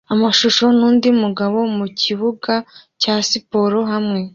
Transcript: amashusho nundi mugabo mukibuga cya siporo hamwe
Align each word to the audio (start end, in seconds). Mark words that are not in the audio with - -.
amashusho 0.13 0.63
nundi 0.77 1.07
mugabo 1.23 1.59
mukibuga 1.77 2.53
cya 3.01 3.15
siporo 3.29 3.79
hamwe 3.91 4.21